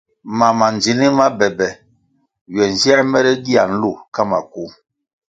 Mam 0.37 0.53
ma 0.57 0.67
ndzinih 0.75 1.13
ma 1.19 1.27
be 1.37 1.47
be 1.57 1.67
ywe 2.51 2.65
nziē 2.73 2.95
mere 3.11 3.31
gia 3.45 3.63
nlu 3.71 3.91
ka 4.13 4.21
maku. 4.29 4.63